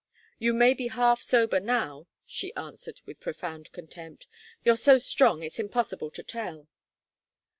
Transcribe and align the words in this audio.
"You 0.39 0.55
may 0.55 0.73
be 0.73 0.87
half 0.87 1.21
sober 1.21 1.59
now," 1.59 2.07
she 2.25 2.55
answered 2.55 3.01
with 3.05 3.19
profound 3.19 3.71
contempt. 3.71 4.25
"You're 4.63 4.75
so 4.75 4.97
strong 4.97 5.43
it's 5.43 5.59
impossible 5.59 6.09
to 6.09 6.23
tell." 6.23 6.67